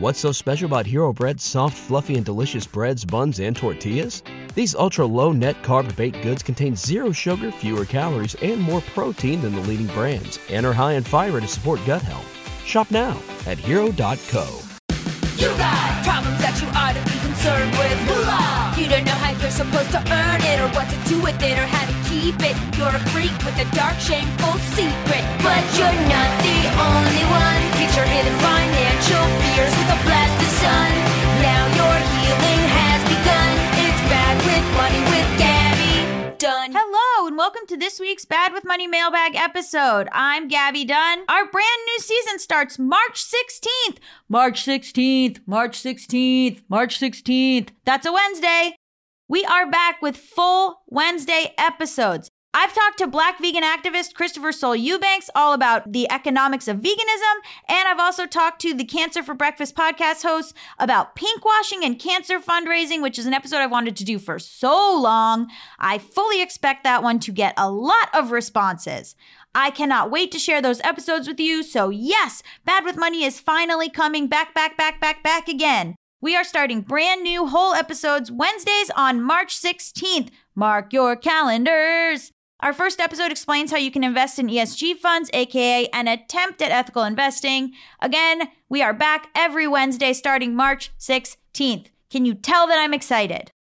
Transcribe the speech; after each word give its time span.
What's 0.00 0.18
so 0.18 0.32
special 0.32 0.66
about 0.66 0.86
Hero 0.86 1.12
Bread's 1.12 1.44
soft, 1.44 1.76
fluffy, 1.76 2.16
and 2.16 2.24
delicious 2.24 2.66
breads, 2.66 3.04
buns, 3.04 3.38
and 3.38 3.54
tortillas? 3.54 4.22
These 4.54 4.74
ultra 4.74 5.04
low 5.04 5.30
net 5.32 5.62
carb 5.62 5.94
baked 5.94 6.22
goods 6.22 6.42
contain 6.42 6.74
zero 6.74 7.12
sugar, 7.12 7.52
fewer 7.52 7.84
calories, 7.84 8.34
and 8.36 8.60
more 8.62 8.80
protein 8.80 9.42
than 9.42 9.54
the 9.54 9.60
leading 9.60 9.88
brands, 9.88 10.38
and 10.48 10.64
are 10.64 10.72
high 10.72 10.94
in 10.94 11.04
fiber 11.04 11.38
to 11.38 11.46
support 11.46 11.80
gut 11.86 12.00
health. 12.00 12.26
Shop 12.64 12.90
now 12.90 13.20
at 13.46 13.58
hero.co. 13.58 14.60
You 15.36 15.48
got 15.58 16.04
problems 16.04 16.40
that 16.40 16.56
you 16.62 16.68
ought 16.72 16.96
to 16.96 17.04
be 17.04 17.18
concerned 17.20 17.70
with. 17.76 18.80
You 18.80 18.88
don't 18.88 19.04
know 19.04 19.12
how 19.12 19.38
you're 19.38 19.50
supposed 19.50 19.90
to 19.90 19.98
earn 19.98 20.40
it, 20.40 20.60
or 20.60 20.68
what 20.74 20.88
to 20.88 21.08
do 21.08 21.20
with 21.22 21.42
it, 21.42 21.58
or 21.58 21.66
how 21.66 21.84
to 21.84 21.99
keep 22.20 22.36
it. 22.44 22.56
You're 22.76 22.92
a 22.92 23.02
freak 23.10 23.32
with 23.44 23.56
a 23.56 23.66
dark, 23.72 23.96
shameful 23.98 24.56
secret. 24.76 25.24
But 25.40 25.64
you're 25.76 26.00
not 26.12 26.30
the 26.44 26.60
only 26.76 27.24
one. 27.32 27.60
Get 27.80 27.90
your 27.96 28.04
hidden 28.04 28.36
financial 28.44 29.24
fears 29.40 29.72
with 29.72 29.96
a 29.96 29.98
blast 30.04 30.36
of 30.44 30.52
sun. 30.60 30.90
Now 31.40 31.64
your 31.80 31.96
healing 32.12 32.62
has 32.76 33.00
begun. 33.08 33.52
It's 33.84 34.02
bad 34.12 34.36
with 34.44 34.66
money 34.76 35.02
with 35.08 35.28
Gabby. 35.40 35.80
Hello, 36.72 37.26
and 37.26 37.36
welcome 37.38 37.66
to 37.68 37.76
this 37.76 37.98
week's 37.98 38.24
Bad 38.24 38.52
with 38.52 38.64
Money 38.64 38.86
mailbag 38.86 39.34
episode. 39.34 40.08
I'm 40.12 40.48
Gabby 40.48 40.84
Dunn. 40.84 41.24
Our 41.28 41.50
brand 41.50 41.80
new 41.86 41.98
season 42.00 42.38
starts 42.38 42.78
March 42.78 43.24
16th. 43.24 43.96
March 44.28 44.64
16th, 44.64 45.40
March 45.46 45.78
16th, 45.82 46.62
March 46.68 46.98
16th. 47.00 47.70
That's 47.84 48.06
a 48.06 48.12
Wednesday. 48.12 48.76
We 49.30 49.44
are 49.44 49.70
back 49.70 50.02
with 50.02 50.16
full 50.16 50.80
Wednesday 50.88 51.54
episodes. 51.56 52.32
I've 52.52 52.74
talked 52.74 52.98
to 52.98 53.06
black 53.06 53.38
vegan 53.40 53.62
activist 53.62 54.14
Christopher 54.14 54.50
Soul 54.50 54.74
Eubanks 54.74 55.30
all 55.36 55.52
about 55.52 55.92
the 55.92 56.10
economics 56.10 56.66
of 56.66 56.78
veganism, 56.78 57.36
and 57.68 57.88
I've 57.88 58.00
also 58.00 58.26
talked 58.26 58.60
to 58.62 58.74
the 58.74 58.84
Cancer 58.84 59.22
for 59.22 59.34
Breakfast 59.34 59.76
podcast 59.76 60.24
host 60.24 60.56
about 60.80 61.14
pinkwashing 61.14 61.84
and 61.84 61.96
cancer 61.96 62.40
fundraising, 62.40 63.02
which 63.02 63.20
is 63.20 63.26
an 63.26 63.32
episode 63.32 63.58
I've 63.58 63.70
wanted 63.70 63.94
to 63.98 64.04
do 64.04 64.18
for 64.18 64.40
so 64.40 65.00
long. 65.00 65.48
I 65.78 65.98
fully 65.98 66.42
expect 66.42 66.82
that 66.82 67.04
one 67.04 67.20
to 67.20 67.30
get 67.30 67.54
a 67.56 67.70
lot 67.70 68.08
of 68.12 68.32
responses. 68.32 69.14
I 69.54 69.70
cannot 69.70 70.10
wait 70.10 70.32
to 70.32 70.40
share 70.40 70.60
those 70.60 70.80
episodes 70.80 71.28
with 71.28 71.38
you. 71.38 71.62
So, 71.62 71.88
yes, 71.88 72.42
Bad 72.64 72.84
with 72.84 72.96
Money 72.96 73.22
is 73.22 73.38
finally 73.38 73.90
coming 73.90 74.26
back, 74.26 74.54
back, 74.54 74.76
back, 74.76 75.00
back, 75.00 75.22
back 75.22 75.46
again. 75.46 75.94
We 76.22 76.36
are 76.36 76.44
starting 76.44 76.82
brand 76.82 77.22
new 77.22 77.46
whole 77.46 77.72
episodes 77.72 78.30
Wednesdays 78.30 78.90
on 78.94 79.22
March 79.22 79.56
16th. 79.56 80.28
Mark 80.54 80.92
your 80.92 81.16
calendars. 81.16 82.32
Our 82.60 82.74
first 82.74 83.00
episode 83.00 83.30
explains 83.30 83.70
how 83.70 83.78
you 83.78 83.90
can 83.90 84.04
invest 84.04 84.38
in 84.38 84.48
ESG 84.48 84.96
funds, 84.96 85.30
aka 85.32 85.86
an 85.94 86.08
attempt 86.08 86.60
at 86.60 86.70
ethical 86.70 87.04
investing. 87.04 87.72
Again, 88.02 88.50
we 88.68 88.82
are 88.82 88.92
back 88.92 89.28
every 89.34 89.66
Wednesday 89.66 90.12
starting 90.12 90.54
March 90.54 90.92
16th. 90.98 91.86
Can 92.10 92.26
you 92.26 92.34
tell 92.34 92.66
that 92.66 92.78
I'm 92.78 92.92
excited? 92.92 93.52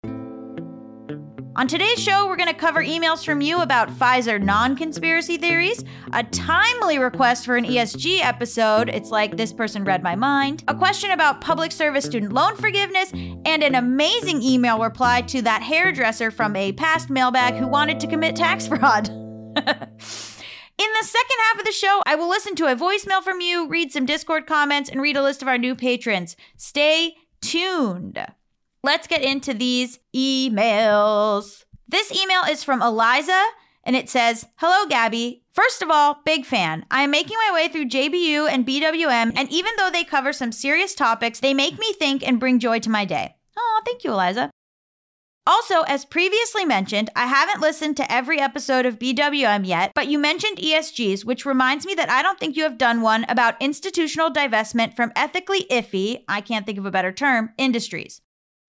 On 1.59 1.67
today's 1.67 2.01
show, 2.01 2.25
we're 2.25 2.37
going 2.37 2.47
to 2.47 2.53
cover 2.53 2.81
emails 2.81 3.25
from 3.25 3.41
you 3.41 3.59
about 3.59 3.89
Pfizer 3.89 4.41
non 4.41 4.77
conspiracy 4.77 5.35
theories, 5.35 5.83
a 6.13 6.23
timely 6.23 6.99
request 6.99 7.43
for 7.43 7.57
an 7.57 7.65
ESG 7.65 8.21
episode. 8.21 8.87
It's 8.87 9.09
like 9.09 9.35
this 9.35 9.51
person 9.51 9.83
read 9.83 10.01
my 10.01 10.15
mind, 10.15 10.63
a 10.69 10.73
question 10.73 11.11
about 11.11 11.41
public 11.41 11.73
service 11.73 12.05
student 12.05 12.31
loan 12.31 12.55
forgiveness, 12.55 13.11
and 13.11 13.61
an 13.61 13.75
amazing 13.75 14.41
email 14.41 14.79
reply 14.81 15.19
to 15.23 15.41
that 15.41 15.61
hairdresser 15.61 16.31
from 16.31 16.55
a 16.55 16.71
past 16.71 17.09
mailbag 17.09 17.55
who 17.55 17.67
wanted 17.67 17.99
to 17.99 18.07
commit 18.07 18.37
tax 18.37 18.65
fraud. 18.69 19.09
In 19.09 19.55
the 19.57 21.03
second 21.03 21.37
half 21.43 21.59
of 21.59 21.65
the 21.65 21.73
show, 21.73 22.01
I 22.05 22.15
will 22.15 22.29
listen 22.29 22.55
to 22.55 22.71
a 22.71 22.75
voicemail 22.77 23.21
from 23.21 23.41
you, 23.41 23.67
read 23.67 23.91
some 23.91 24.05
Discord 24.05 24.47
comments, 24.47 24.89
and 24.89 25.01
read 25.01 25.17
a 25.17 25.21
list 25.21 25.41
of 25.41 25.49
our 25.49 25.57
new 25.57 25.75
patrons. 25.75 26.37
Stay 26.55 27.15
tuned. 27.41 28.25
Let's 28.81 29.07
get 29.07 29.23
into 29.23 29.53
these 29.53 29.99
emails. 30.15 31.65
This 31.87 32.11
email 32.11 32.43
is 32.49 32.63
from 32.63 32.81
Eliza, 32.81 33.43
and 33.83 33.95
it 33.95 34.09
says 34.09 34.45
Hello, 34.55 34.87
Gabby. 34.87 35.43
First 35.51 35.81
of 35.81 35.89
all, 35.89 36.21
big 36.23 36.45
fan. 36.45 36.85
I 36.89 37.03
am 37.03 37.11
making 37.11 37.37
my 37.45 37.53
way 37.53 37.67
through 37.67 37.89
JBU 37.89 38.49
and 38.49 38.65
BWM, 38.65 39.33
and 39.35 39.51
even 39.51 39.73
though 39.77 39.89
they 39.91 40.05
cover 40.05 40.31
some 40.31 40.53
serious 40.53 40.95
topics, 40.95 41.41
they 41.41 41.53
make 41.53 41.77
me 41.77 41.91
think 41.93 42.25
and 42.25 42.39
bring 42.39 42.59
joy 42.59 42.79
to 42.79 42.89
my 42.89 43.03
day. 43.03 43.35
Oh, 43.57 43.81
thank 43.85 44.05
you, 44.05 44.11
Eliza. 44.11 44.49
Also, 45.45 45.81
as 45.81 46.05
previously 46.05 46.63
mentioned, 46.63 47.09
I 47.15 47.25
haven't 47.25 47.59
listened 47.59 47.97
to 47.97 48.09
every 48.09 48.39
episode 48.39 48.85
of 48.85 48.99
BWM 48.99 49.65
yet, 49.65 49.91
but 49.95 50.07
you 50.07 50.19
mentioned 50.19 50.59
ESGs, 50.59 51.25
which 51.25 51.45
reminds 51.45 51.85
me 51.85 51.95
that 51.95 52.09
I 52.09 52.21
don't 52.21 52.39
think 52.39 52.55
you 52.55 52.63
have 52.63 52.77
done 52.77 53.01
one 53.01 53.25
about 53.27 53.61
institutional 53.61 54.31
divestment 54.31 54.95
from 54.95 55.11
ethically 55.15 55.65
iffy, 55.71 56.23
I 56.29 56.39
can't 56.39 56.65
think 56.65 56.77
of 56.77 56.85
a 56.85 56.91
better 56.91 57.11
term, 57.11 57.49
industries. 57.57 58.21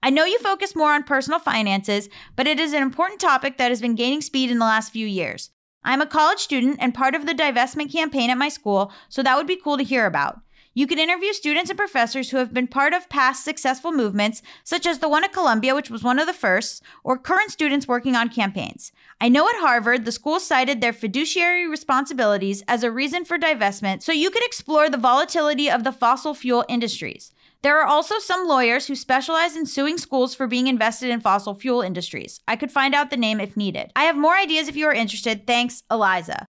I 0.02 0.08
know 0.08 0.24
you 0.24 0.38
focus 0.38 0.74
more 0.74 0.92
on 0.92 1.02
personal 1.02 1.38
finances, 1.38 2.08
but 2.34 2.46
it 2.46 2.58
is 2.58 2.72
an 2.72 2.82
important 2.82 3.20
topic 3.20 3.58
that 3.58 3.70
has 3.70 3.82
been 3.82 3.94
gaining 3.94 4.22
speed 4.22 4.50
in 4.50 4.58
the 4.58 4.64
last 4.64 4.92
few 4.92 5.06
years. 5.06 5.50
I'm 5.84 6.00
a 6.00 6.06
college 6.06 6.38
student 6.38 6.78
and 6.80 6.94
part 6.94 7.14
of 7.14 7.26
the 7.26 7.34
divestment 7.34 7.92
campaign 7.92 8.30
at 8.30 8.38
my 8.38 8.48
school, 8.48 8.92
so 9.10 9.22
that 9.22 9.36
would 9.36 9.46
be 9.46 9.60
cool 9.62 9.76
to 9.76 9.84
hear 9.84 10.06
about. 10.06 10.40
You 10.72 10.86
can 10.86 10.98
interview 10.98 11.32
students 11.32 11.68
and 11.68 11.76
professors 11.76 12.30
who 12.30 12.36
have 12.36 12.54
been 12.54 12.68
part 12.68 12.94
of 12.94 13.08
past 13.08 13.44
successful 13.44 13.90
movements, 13.92 14.40
such 14.62 14.86
as 14.86 15.00
the 15.00 15.08
one 15.08 15.24
at 15.24 15.32
Columbia, 15.32 15.74
which 15.74 15.90
was 15.90 16.04
one 16.04 16.18
of 16.18 16.26
the 16.26 16.32
first, 16.32 16.82
or 17.02 17.18
current 17.18 17.50
students 17.50 17.88
working 17.88 18.14
on 18.14 18.28
campaigns. 18.28 18.92
I 19.20 19.28
know 19.28 19.48
at 19.48 19.56
Harvard, 19.56 20.04
the 20.04 20.12
school 20.12 20.38
cited 20.38 20.80
their 20.80 20.92
fiduciary 20.92 21.68
responsibilities 21.68 22.62
as 22.68 22.84
a 22.84 22.90
reason 22.90 23.24
for 23.24 23.36
divestment, 23.36 24.02
so 24.02 24.12
you 24.12 24.30
could 24.30 24.44
explore 24.44 24.88
the 24.88 24.96
volatility 24.96 25.68
of 25.68 25.82
the 25.84 25.92
fossil 25.92 26.34
fuel 26.34 26.64
industries. 26.68 27.32
There 27.62 27.78
are 27.78 27.86
also 27.86 28.18
some 28.18 28.48
lawyers 28.48 28.86
who 28.86 28.94
specialize 28.94 29.54
in 29.54 29.66
suing 29.66 29.98
schools 29.98 30.34
for 30.34 30.46
being 30.46 30.66
invested 30.66 31.10
in 31.10 31.20
fossil 31.20 31.54
fuel 31.54 31.82
industries. 31.82 32.40
I 32.48 32.56
could 32.56 32.72
find 32.72 32.94
out 32.94 33.10
the 33.10 33.18
name 33.18 33.38
if 33.38 33.56
needed. 33.56 33.92
I 33.94 34.04
have 34.04 34.16
more 34.16 34.36
ideas 34.36 34.68
if 34.68 34.76
you 34.76 34.86
are 34.86 34.94
interested. 34.94 35.46
Thanks, 35.46 35.82
Eliza. 35.90 36.46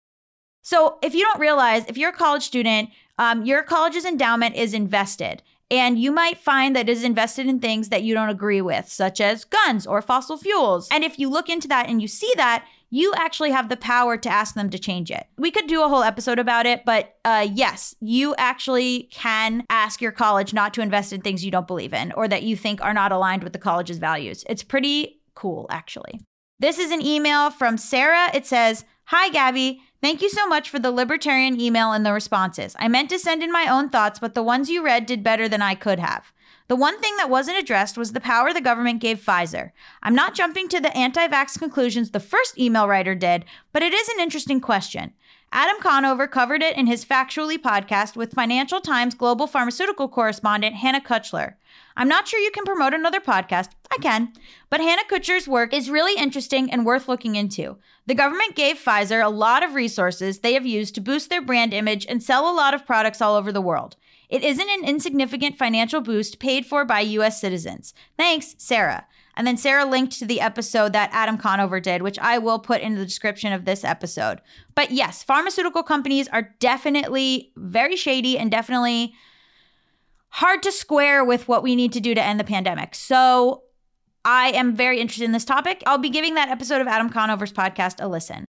So, 0.62 0.98
if 1.02 1.14
you 1.14 1.22
don't 1.22 1.40
realize, 1.40 1.84
if 1.88 1.96
you're 1.96 2.10
a 2.10 2.16
college 2.16 2.44
student, 2.44 2.90
um, 3.18 3.44
your 3.44 3.62
college's 3.62 4.04
endowment 4.04 4.54
is 4.54 4.72
invested. 4.72 5.42
And 5.70 5.98
you 5.98 6.10
might 6.10 6.38
find 6.38 6.74
that 6.74 6.88
it 6.88 6.92
is 6.92 7.04
invested 7.04 7.46
in 7.46 7.60
things 7.60 7.88
that 7.90 8.02
you 8.02 8.12
don't 8.12 8.28
agree 8.28 8.60
with, 8.60 8.88
such 8.88 9.20
as 9.20 9.44
guns 9.44 9.86
or 9.86 10.02
fossil 10.02 10.36
fuels. 10.36 10.88
And 10.90 11.04
if 11.04 11.18
you 11.18 11.30
look 11.30 11.48
into 11.48 11.68
that 11.68 11.88
and 11.88 12.02
you 12.02 12.08
see 12.08 12.32
that, 12.36 12.64
you 12.90 13.12
actually 13.16 13.52
have 13.52 13.68
the 13.68 13.76
power 13.76 14.16
to 14.16 14.28
ask 14.28 14.54
them 14.54 14.68
to 14.70 14.78
change 14.78 15.10
it. 15.10 15.26
We 15.38 15.50
could 15.50 15.68
do 15.68 15.82
a 15.82 15.88
whole 15.88 16.02
episode 16.02 16.38
about 16.38 16.66
it, 16.66 16.84
but 16.84 17.16
uh, 17.24 17.46
yes, 17.52 17.94
you 18.00 18.34
actually 18.36 19.04
can 19.12 19.64
ask 19.70 20.02
your 20.02 20.12
college 20.12 20.52
not 20.52 20.74
to 20.74 20.82
invest 20.82 21.12
in 21.12 21.20
things 21.20 21.44
you 21.44 21.52
don't 21.52 21.68
believe 21.68 21.94
in 21.94 22.12
or 22.12 22.26
that 22.28 22.42
you 22.42 22.56
think 22.56 22.82
are 22.82 22.94
not 22.94 23.12
aligned 23.12 23.44
with 23.44 23.52
the 23.52 23.58
college's 23.58 23.98
values. 23.98 24.44
It's 24.48 24.64
pretty 24.64 25.20
cool, 25.34 25.66
actually. 25.70 26.20
This 26.58 26.78
is 26.78 26.90
an 26.90 27.00
email 27.00 27.50
from 27.50 27.78
Sarah. 27.78 28.28
It 28.34 28.44
says, 28.44 28.84
Hi, 29.04 29.30
Gabby. 29.30 29.80
Thank 30.02 30.22
you 30.22 30.30
so 30.30 30.46
much 30.46 30.70
for 30.70 30.78
the 30.78 30.90
libertarian 30.90 31.60
email 31.60 31.92
and 31.92 32.06
the 32.06 32.12
responses. 32.12 32.74
I 32.78 32.88
meant 32.88 33.10
to 33.10 33.18
send 33.18 33.42
in 33.42 33.52
my 33.52 33.66
own 33.66 33.88
thoughts, 33.88 34.18
but 34.18 34.34
the 34.34 34.42
ones 34.42 34.70
you 34.70 34.82
read 34.84 35.06
did 35.06 35.22
better 35.22 35.48
than 35.48 35.62
I 35.62 35.74
could 35.74 35.98
have. 35.98 36.32
The 36.70 36.76
one 36.76 37.00
thing 37.00 37.16
that 37.16 37.28
wasn't 37.28 37.58
addressed 37.58 37.98
was 37.98 38.12
the 38.12 38.20
power 38.20 38.52
the 38.52 38.60
government 38.60 39.00
gave 39.00 39.18
Pfizer. 39.18 39.72
I'm 40.04 40.14
not 40.14 40.36
jumping 40.36 40.68
to 40.68 40.78
the 40.78 40.96
anti 40.96 41.26
vax 41.26 41.58
conclusions 41.58 42.12
the 42.12 42.20
first 42.20 42.56
email 42.56 42.86
writer 42.86 43.16
did, 43.16 43.44
but 43.72 43.82
it 43.82 43.92
is 43.92 44.08
an 44.08 44.20
interesting 44.20 44.60
question. 44.60 45.12
Adam 45.50 45.78
Conover 45.80 46.28
covered 46.28 46.62
it 46.62 46.76
in 46.76 46.86
his 46.86 47.04
Factually 47.04 47.58
podcast 47.58 48.14
with 48.14 48.34
Financial 48.34 48.80
Times 48.80 49.16
global 49.16 49.48
pharmaceutical 49.48 50.08
correspondent 50.08 50.76
Hannah 50.76 51.00
Kuchler. 51.00 51.54
I'm 51.96 52.06
not 52.06 52.28
sure 52.28 52.38
you 52.38 52.52
can 52.52 52.64
promote 52.64 52.94
another 52.94 53.18
podcast. 53.18 53.70
I 53.90 53.96
can. 53.96 54.32
But 54.68 54.80
Hannah 54.80 55.02
Kuchler's 55.10 55.48
work 55.48 55.74
is 55.74 55.90
really 55.90 56.22
interesting 56.22 56.70
and 56.70 56.86
worth 56.86 57.08
looking 57.08 57.34
into. 57.34 57.78
The 58.06 58.14
government 58.14 58.54
gave 58.54 58.78
Pfizer 58.78 59.24
a 59.24 59.28
lot 59.28 59.64
of 59.64 59.74
resources 59.74 60.38
they 60.38 60.54
have 60.54 60.66
used 60.66 60.94
to 60.94 61.00
boost 61.00 61.30
their 61.30 61.42
brand 61.42 61.74
image 61.74 62.06
and 62.08 62.22
sell 62.22 62.48
a 62.48 62.54
lot 62.54 62.74
of 62.74 62.86
products 62.86 63.20
all 63.20 63.34
over 63.34 63.50
the 63.50 63.60
world. 63.60 63.96
It 64.30 64.44
isn't 64.44 64.68
an 64.68 64.84
insignificant 64.84 65.58
financial 65.58 66.00
boost 66.00 66.38
paid 66.38 66.64
for 66.64 66.84
by 66.84 67.00
US 67.00 67.40
citizens. 67.40 67.92
Thanks, 68.16 68.54
Sarah. 68.58 69.06
And 69.36 69.46
then 69.46 69.56
Sarah 69.56 69.84
linked 69.84 70.18
to 70.18 70.26
the 70.26 70.40
episode 70.40 70.92
that 70.92 71.10
Adam 71.12 71.36
Conover 71.36 71.80
did, 71.80 72.02
which 72.02 72.18
I 72.18 72.38
will 72.38 72.58
put 72.58 72.80
in 72.80 72.94
the 72.94 73.04
description 73.04 73.52
of 73.52 73.64
this 73.64 73.84
episode. 73.84 74.40
But 74.74 74.92
yes, 74.92 75.22
pharmaceutical 75.22 75.82
companies 75.82 76.28
are 76.28 76.54
definitely 76.60 77.52
very 77.56 77.96
shady 77.96 78.38
and 78.38 78.50
definitely 78.50 79.14
hard 80.28 80.62
to 80.62 80.72
square 80.72 81.24
with 81.24 81.48
what 81.48 81.62
we 81.62 81.74
need 81.74 81.92
to 81.94 82.00
do 82.00 82.14
to 82.14 82.22
end 82.22 82.38
the 82.38 82.44
pandemic. 82.44 82.94
So 82.94 83.64
I 84.24 84.50
am 84.50 84.76
very 84.76 85.00
interested 85.00 85.24
in 85.24 85.32
this 85.32 85.44
topic. 85.44 85.82
I'll 85.86 85.98
be 85.98 86.10
giving 86.10 86.34
that 86.34 86.50
episode 86.50 86.80
of 86.80 86.86
Adam 86.86 87.10
Conover's 87.10 87.52
podcast 87.52 88.02
a 88.02 88.06
listen. 88.06 88.44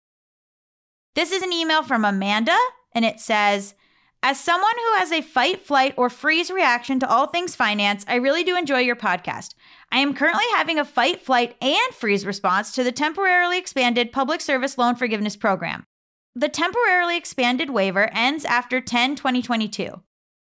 This 1.16 1.32
is 1.32 1.42
an 1.42 1.54
email 1.54 1.84
from 1.84 2.04
Amanda, 2.04 2.58
and 2.94 3.06
it 3.06 3.20
says, 3.20 3.76
as 4.22 4.40
someone 4.40 4.76
who 4.76 5.00
has 5.00 5.12
a 5.12 5.22
fight, 5.22 5.66
flight, 5.66 5.94
or 5.96 6.10
freeze 6.10 6.52
reaction 6.52 7.00
to 7.00 7.10
all 7.10 7.28
things 7.28 7.56
finance, 7.56 8.04
I 8.08 8.16
really 8.16 8.44
do 8.44 8.58
enjoy 8.58 8.80
your 8.80 8.98
podcast. 8.98 9.54
I 9.92 10.00
am 10.00 10.14
currently 10.14 10.44
having 10.56 10.78
a 10.78 10.86
fight, 10.86 11.22
flight, 11.22 11.56
and 11.62 11.94
freeze 11.94 12.26
response 12.26 12.74
to 12.74 12.84
the 12.84 12.92
temporarily 12.92 13.58
expanded 13.58 14.12
Public 14.12 14.42
Service 14.42 14.78
Loan 14.78 14.96
Forgiveness 14.96 15.38
Program. 15.38 15.86
The 16.36 16.50
temporarily 16.50 17.18
expanded 17.18 17.70
waiver 17.70 18.10
ends 18.14 18.44
after 18.44 18.82
10 18.82 19.16
2022. 19.16 20.02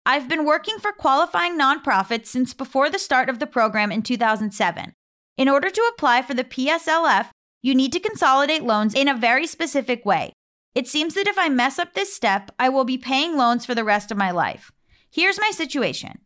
I've 0.05 0.27
been 0.27 0.45
working 0.45 0.79
for 0.79 0.91
qualifying 0.91 1.57
nonprofits 1.57 2.27
since 2.27 2.55
before 2.55 2.89
the 2.89 2.97
start 2.97 3.29
of 3.29 3.37
the 3.37 3.47
program 3.47 3.91
in 3.91 4.01
2007. 4.01 4.93
In 5.37 5.47
order 5.47 5.69
to 5.69 5.91
apply 5.93 6.23
for 6.23 6.33
the 6.33 6.43
PSLF, 6.43 7.29
you 7.61 7.75
need 7.75 7.93
to 7.93 7.99
consolidate 7.99 8.63
loans 8.63 8.95
in 8.95 9.07
a 9.07 9.15
very 9.15 9.45
specific 9.45 10.03
way. 10.03 10.33
It 10.73 10.87
seems 10.87 11.15
that 11.15 11.27
if 11.27 11.37
I 11.37 11.49
mess 11.49 11.79
up 11.79 11.93
this 11.93 12.13
step, 12.13 12.51
I 12.57 12.69
will 12.69 12.85
be 12.85 12.97
paying 12.97 13.35
loans 13.35 13.65
for 13.65 13.75
the 13.75 13.83
rest 13.83 14.11
of 14.11 14.17
my 14.17 14.31
life. 14.31 14.71
Here's 15.09 15.39
my 15.39 15.51
situation 15.51 16.19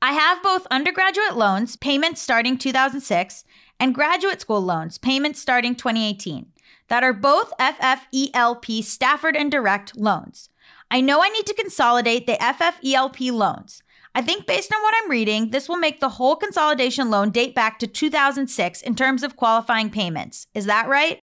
I 0.00 0.12
have 0.12 0.42
both 0.42 0.66
undergraduate 0.70 1.36
loans, 1.36 1.76
payments 1.76 2.22
starting 2.22 2.56
2006, 2.56 3.44
and 3.78 3.94
graduate 3.94 4.40
school 4.40 4.62
loans, 4.62 4.96
payments 4.96 5.40
starting 5.40 5.74
2018, 5.74 6.46
that 6.88 7.04
are 7.04 7.12
both 7.12 7.52
FFELP 7.60 8.82
Stafford 8.82 9.36
and 9.36 9.50
Direct 9.50 9.96
loans. 9.96 10.48
I 10.90 11.02
know 11.02 11.22
I 11.22 11.28
need 11.28 11.46
to 11.46 11.54
consolidate 11.54 12.26
the 12.26 12.38
FFELP 12.40 13.30
loans. 13.32 13.82
I 14.14 14.22
think 14.22 14.46
based 14.46 14.72
on 14.74 14.82
what 14.82 14.94
I'm 14.96 15.10
reading, 15.10 15.50
this 15.50 15.68
will 15.68 15.76
make 15.76 16.00
the 16.00 16.08
whole 16.08 16.34
consolidation 16.34 17.10
loan 17.10 17.30
date 17.30 17.54
back 17.54 17.78
to 17.78 17.86
2006 17.86 18.80
in 18.82 18.96
terms 18.96 19.22
of 19.22 19.36
qualifying 19.36 19.90
payments. 19.90 20.46
Is 20.54 20.64
that 20.66 20.88
right? 20.88 21.20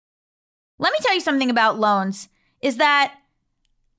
Let 0.79 0.93
me 0.93 0.99
tell 1.01 1.15
you 1.15 1.21
something 1.21 1.49
about 1.49 1.79
loans 1.79 2.29
is 2.65 2.79
that 2.79 3.15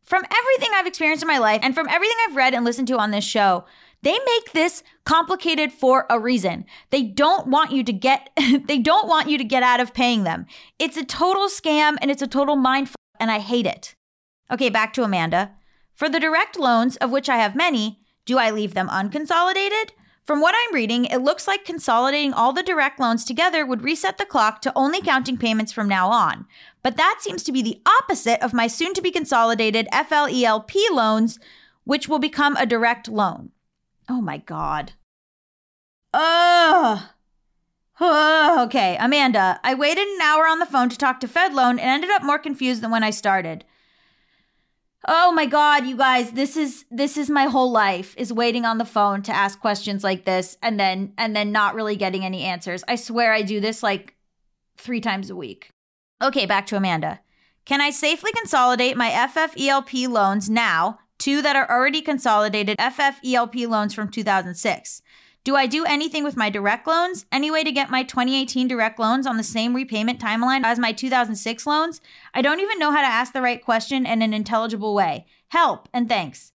from 0.01 0.23
everything 0.25 0.73
I've 0.73 0.87
experienced 0.87 1.23
in 1.23 1.27
my 1.27 1.37
life 1.37 1.61
and 1.63 1.75
from 1.75 1.87
everything 1.87 2.17
I've 2.27 2.35
read 2.35 2.53
and 2.53 2.65
listened 2.65 2.87
to 2.89 2.97
on 2.97 3.11
this 3.11 3.23
show, 3.23 3.63
they 4.01 4.17
make 4.25 4.53
this 4.53 4.83
complicated 5.05 5.71
for 5.71 6.05
a 6.09 6.19
reason. 6.19 6.65
They 6.89 7.03
don't 7.03 7.47
want 7.47 7.71
you 7.71 7.83
to 7.83 7.93
get 7.93 8.29
they 8.65 8.79
don't 8.79 9.07
want 9.07 9.29
you 9.29 9.37
to 9.37 9.43
get 9.43 9.63
out 9.63 9.79
of 9.79 9.93
paying 9.93 10.23
them. 10.23 10.47
It's 10.79 10.97
a 10.97 11.05
total 11.05 11.47
scam 11.47 11.95
and 12.01 12.09
it's 12.09 12.23
a 12.23 12.27
total 12.27 12.55
mind 12.55 12.87
f- 12.87 12.95
and 13.19 13.31
I 13.31 13.39
hate 13.39 13.67
it. 13.67 13.95
Okay, 14.51 14.69
back 14.69 14.93
to 14.93 15.03
Amanda. 15.03 15.53
For 15.93 16.09
the 16.09 16.19
direct 16.19 16.57
loans, 16.57 16.97
of 16.97 17.11
which 17.11 17.29
I 17.29 17.37
have 17.37 17.55
many, 17.55 17.99
do 18.25 18.37
I 18.37 18.49
leave 18.49 18.73
them 18.73 18.89
unconsolidated? 18.89 19.91
From 20.25 20.41
what 20.41 20.55
I'm 20.57 20.73
reading, 20.73 21.05
it 21.05 21.19
looks 21.19 21.47
like 21.47 21.65
consolidating 21.65 22.33
all 22.33 22.51
the 22.51 22.63
direct 22.63 22.99
loans 22.99 23.23
together 23.23 23.63
would 23.63 23.83
reset 23.83 24.17
the 24.17 24.25
clock 24.25 24.59
to 24.61 24.73
only 24.75 24.99
counting 24.99 25.37
payments 25.37 25.71
from 25.71 25.87
now 25.87 26.09
on. 26.09 26.47
But 26.81 26.97
that 26.97 27.19
seems 27.19 27.43
to 27.43 27.51
be 27.51 27.61
the 27.61 27.79
opposite 27.85 28.43
of 28.43 28.51
my 28.51 28.65
soon 28.65 28.95
to 28.95 29.03
be 29.03 29.11
consolidated 29.11 29.87
FFELP 29.93 30.73
loans, 30.91 31.39
which 31.83 32.09
will 32.09 32.17
become 32.17 32.57
a 32.57 32.65
direct 32.65 33.07
loan. 33.07 33.51
Oh 34.09 34.19
my 34.19 34.37
God. 34.37 34.93
Ugh. 36.11 37.03
Oh, 37.99 38.63
okay, 38.65 38.97
Amanda, 38.99 39.59
I 39.63 39.75
waited 39.75 40.07
an 40.07 40.21
hour 40.21 40.47
on 40.47 40.57
the 40.57 40.65
phone 40.65 40.89
to 40.89 40.97
talk 40.97 41.19
to 41.19 41.27
FedLoan 41.27 41.71
and 41.71 41.81
ended 41.81 42.09
up 42.09 42.23
more 42.23 42.39
confused 42.39 42.81
than 42.81 42.91
when 42.91 43.03
I 43.03 43.11
started. 43.11 43.63
Oh 45.07 45.31
my 45.31 45.45
god, 45.45 45.85
you 45.85 45.95
guys, 45.95 46.31
this 46.31 46.57
is 46.57 46.85
this 46.89 47.15
is 47.15 47.29
my 47.29 47.45
whole 47.45 47.71
life 47.71 48.15
is 48.17 48.33
waiting 48.33 48.65
on 48.65 48.79
the 48.79 48.85
phone 48.85 49.21
to 49.23 49.31
ask 49.31 49.59
questions 49.59 50.03
like 50.03 50.25
this 50.25 50.57
and 50.63 50.79
then 50.79 51.13
and 51.17 51.35
then 51.35 51.51
not 51.51 51.75
really 51.75 51.95
getting 51.95 52.25
any 52.25 52.43
answers. 52.43 52.83
I 52.87 52.95
swear 52.95 53.31
I 53.31 53.43
do 53.43 53.59
this 53.59 53.83
like 53.83 54.15
3 54.77 55.01
times 55.01 55.29
a 55.29 55.35
week. 55.35 55.69
Okay, 56.23 56.47
back 56.47 56.65
to 56.67 56.77
Amanda. 56.77 57.19
Can 57.65 57.81
I 57.81 57.91
safely 57.91 58.31
consolidate 58.31 58.97
my 58.97 59.09
FFELP 59.09 60.07
loans 60.07 60.49
now, 60.49 60.99
two 61.19 61.41
that 61.43 61.55
are 61.55 61.69
already 61.69 62.01
consolidated 62.01 62.77
FFELP 62.79 63.67
loans 63.67 63.93
from 63.93 64.09
2006? 64.09 65.01
Do 65.45 65.55
I 65.55 65.67
do 65.67 65.85
anything 65.85 66.23
with 66.23 66.35
my 66.35 66.49
direct 66.49 66.87
loans? 66.87 67.27
Any 67.31 67.51
way 67.51 67.63
to 67.63 67.71
get 67.71 67.91
my 67.91 68.01
2018 68.01 68.67
direct 68.67 68.97
loans 68.97 69.27
on 69.27 69.37
the 69.37 69.43
same 69.43 69.75
repayment 69.75 70.19
timeline 70.19 70.63
as 70.63 70.79
my 70.79 70.91
2006 70.91 71.67
loans? 71.67 72.01
I 72.33 72.41
don't 72.41 72.59
even 72.59 72.79
know 72.79 72.91
how 72.91 73.01
to 73.01 73.07
ask 73.07 73.31
the 73.31 73.43
right 73.43 73.63
question 73.63 74.07
in 74.07 74.23
an 74.23 74.33
intelligible 74.33 74.95
way. 74.95 75.27
Help 75.49 75.87
and 75.93 76.09
thanks. 76.09 76.51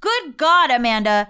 Good 0.00 0.36
God, 0.36 0.70
Amanda. 0.70 1.28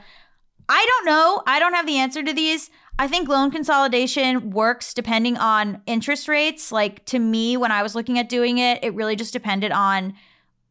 I 0.69 0.87
don't 0.87 1.07
know. 1.07 1.43
I 1.47 1.59
don't 1.59 1.73
have 1.73 1.87
the 1.87 1.97
answer 1.97 2.23
to 2.23 2.35
these. 2.35 2.69
I 2.99 3.09
think 3.09 3.31
loan 3.31 3.51
consolidation 3.51 4.51
works 4.51 4.93
depending 4.93 5.39
on 5.39 5.81
interest 5.87 6.29
rates. 6.29 6.71
Like 6.71 7.07
to 7.07 7.19
me, 7.19 7.57
when 7.57 7.73
I 7.73 7.83
was 7.83 7.95
looking 7.95 8.19
at 8.19 8.29
doing 8.29 8.59
it, 8.59 8.85
it 8.85 8.95
really 8.95 9.17
just 9.17 9.33
depended 9.33 9.73
on 9.73 10.13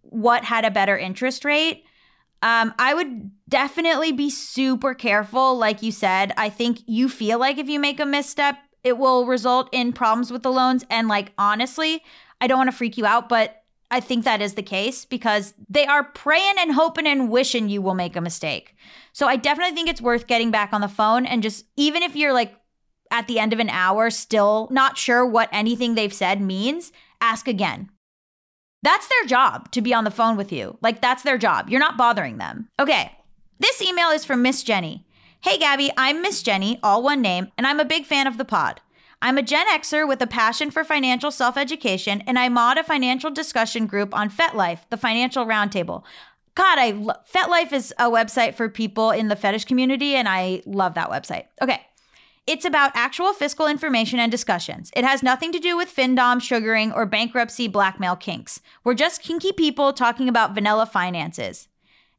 what 0.04 0.44
had 0.44 0.64
a 0.64 0.70
better 0.70 0.96
interest 0.96 1.44
rate. 1.44 1.86
Um, 2.42 2.74
I 2.80 2.94
would 2.94 3.32
definitely 3.50 4.12
be 4.12 4.30
super 4.30 4.94
careful. 4.94 5.58
Like 5.58 5.84
you 5.84 5.92
said, 5.92 6.34
I 6.38 6.50
think 6.50 6.80
you 6.86 7.10
feel 7.10 7.38
like 7.40 7.58
if 7.58 7.68
you 7.68 7.80
make 7.80 8.00
a 8.00 8.06
misstep, 8.06 8.58
it 8.84 8.98
will 8.98 9.26
result 9.26 9.70
in 9.74 9.92
problems 9.92 10.32
with 10.32 10.44
the 10.44 10.52
loans. 10.52 10.86
And 10.90 11.08
like, 11.08 11.34
honestly, 11.38 12.02
I 12.40 12.48
don't 12.48 12.58
want 12.58 12.72
to 12.72 12.76
freak 12.76 12.98
you 12.98 13.06
out, 13.06 13.28
but 13.28 13.64
I 13.92 14.00
think 14.00 14.24
that 14.24 14.42
is 14.42 14.54
the 14.54 14.64
case 14.64 15.04
because 15.04 15.54
they 15.68 15.86
are 15.86 16.04
praying 16.04 16.56
and 16.60 16.72
hoping 16.72 17.08
and 17.08 17.30
wishing 17.30 17.68
you 17.70 17.82
will 17.82 17.96
make 17.96 18.16
a 18.16 18.22
mistake. 18.22 18.76
So 19.12 19.28
I 19.28 19.36
definitely 19.36 19.76
think 19.76 19.90
it's 19.90 20.02
worth 20.02 20.28
getting 20.28 20.52
back 20.52 20.72
on 20.72 20.82
the 20.82 20.88
phone 20.88 21.26
and 21.26 21.44
just, 21.44 21.66
even 21.76 22.04
if 22.04 22.16
you're 22.16 22.34
like 22.34 22.56
at 23.12 23.28
the 23.28 23.40
end 23.40 23.52
of 23.52 23.60
an 23.60 23.70
hour 23.70 24.10
still 24.12 24.68
not 24.72 24.98
sure 24.98 25.26
what 25.26 25.50
anything 25.52 25.96
they've 25.96 26.14
said 26.14 26.40
means, 26.40 26.92
ask 27.20 27.48
again. 27.48 27.90
That's 28.82 29.08
their 29.08 29.26
job 29.26 29.72
to 29.72 29.82
be 29.82 29.94
on 29.94 30.04
the 30.06 30.12
phone 30.12 30.38
with 30.38 30.52
you. 30.52 30.78
Like, 30.82 31.02
that's 31.02 31.24
their 31.24 31.38
job. 31.38 31.70
You're 31.70 31.80
not 31.80 31.98
bothering 31.98 32.38
them. 32.38 32.70
Okay. 32.80 33.12
This 33.60 33.82
email 33.82 34.10
is 34.10 34.24
from 34.24 34.42
Miss 34.42 34.64
Jenny. 34.64 35.06
Hey, 35.42 35.58
Gabby, 35.58 35.92
I'm 35.98 36.22
Miss 36.22 36.42
Jenny, 36.42 36.80
all 36.82 37.04
one 37.04 37.22
name, 37.22 37.50
and 37.58 37.68
I'm 37.68 37.80
a 37.80 37.86
big 37.86 38.06
fan 38.06 38.28
of 38.28 38.38
the 38.38 38.46
pod. 38.46 38.82
I'm 39.22 39.38
a 39.38 39.42
Gen 39.42 39.68
Xer 39.68 40.08
with 40.08 40.22
a 40.22 40.28
passion 40.28 40.72
for 40.72 40.86
financial 40.86 41.32
self 41.32 41.58
education, 41.58 42.22
and 42.26 42.40
I 42.40 42.48
mod 42.48 42.78
a 42.78 42.84
financial 42.84 43.32
discussion 43.32 43.86
group 43.86 44.16
on 44.16 44.30
FetLife, 44.30 44.80
the 44.90 44.98
financial 44.98 45.46
roundtable. 45.46 46.04
God, 46.56 46.80
I 46.80 46.92
lo- 46.92 47.14
FetLife 47.34 47.74
is 47.74 47.94
a 48.00 48.06
website 48.10 48.56
for 48.56 48.70
people 48.70 49.12
in 49.12 49.28
the 49.28 49.36
fetish 49.36 49.66
community, 49.66 50.16
and 50.16 50.28
I 50.28 50.62
love 50.66 50.94
that 50.94 51.10
website. 51.10 51.46
Okay. 51.62 51.82
It's 52.50 52.66
about 52.66 52.94
actual 52.96 53.32
fiscal 53.34 53.68
information 53.68 54.18
and 54.18 54.32
discussions. 54.32 54.90
It 54.96 55.06
has 55.06 55.22
nothing 55.22 55.52
to 55.52 55.60
do 55.60 55.78
with 55.78 55.96
FinDom, 55.96 56.42
sugaring, 56.42 56.92
or 56.92 57.06
bankruptcy 57.06 57.68
blackmail 57.68 58.16
kinks. 58.16 58.60
We're 58.84 58.96
just 58.96 59.22
kinky 59.22 59.52
people 59.52 59.94
talking 59.94 60.28
about 60.28 60.56
vanilla 60.56 60.88
finances. 60.88 61.68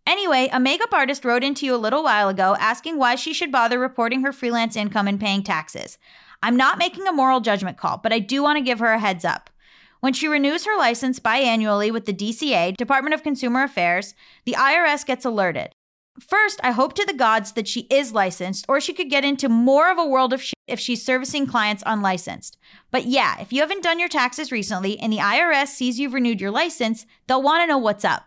Anyway, 0.06 0.48
a 0.52 0.60
makeup 0.60 0.94
artist 0.94 1.24
wrote 1.24 1.42
into 1.42 1.66
you 1.66 1.74
a 1.74 1.84
little 1.84 2.04
while 2.04 2.28
ago 2.28 2.54
asking 2.60 2.96
why 2.96 3.16
she 3.16 3.34
should 3.34 3.50
bother 3.50 3.80
reporting 3.80 4.22
her 4.22 4.32
freelance 4.32 4.76
income 4.76 5.08
and 5.08 5.18
paying 5.18 5.42
taxes. 5.42 5.98
I'm 6.44 6.56
not 6.56 6.78
making 6.78 7.08
a 7.08 7.12
moral 7.12 7.40
judgment 7.40 7.76
call, 7.76 7.96
but 7.96 8.12
I 8.12 8.20
do 8.20 8.40
want 8.40 8.56
to 8.56 8.62
give 8.62 8.78
her 8.78 8.92
a 8.92 9.00
heads 9.00 9.24
up. 9.24 9.50
When 9.98 10.12
she 10.12 10.28
renews 10.28 10.64
her 10.64 10.78
license 10.78 11.18
biannually 11.18 11.92
with 11.92 12.06
the 12.06 12.14
DCA, 12.14 12.76
Department 12.76 13.14
of 13.14 13.24
Consumer 13.24 13.64
Affairs, 13.64 14.14
the 14.44 14.54
IRS 14.56 15.04
gets 15.04 15.24
alerted. 15.24 15.72
First, 16.20 16.60
I 16.62 16.72
hope 16.72 16.94
to 16.94 17.06
the 17.06 17.12
gods 17.12 17.52
that 17.52 17.66
she 17.66 17.86
is 17.90 18.12
licensed, 18.12 18.66
or 18.68 18.80
she 18.80 18.92
could 18.92 19.10
get 19.10 19.24
into 19.24 19.48
more 19.48 19.90
of 19.90 19.98
a 19.98 20.06
world 20.06 20.32
of 20.32 20.42
shit 20.42 20.54
if 20.66 20.78
she's 20.78 21.04
servicing 21.04 21.46
clients 21.46 21.82
unlicensed. 21.86 22.58
But 22.90 23.06
yeah, 23.06 23.40
if 23.40 23.52
you 23.52 23.60
haven't 23.60 23.82
done 23.82 23.98
your 23.98 24.08
taxes 24.08 24.52
recently 24.52 24.98
and 24.98 25.12
the 25.12 25.18
IRS 25.18 25.68
sees 25.68 25.98
you've 25.98 26.14
renewed 26.14 26.40
your 26.40 26.50
license, 26.50 27.06
they'll 27.26 27.42
want 27.42 27.62
to 27.62 27.66
know 27.66 27.78
what's 27.78 28.04
up. 28.04 28.24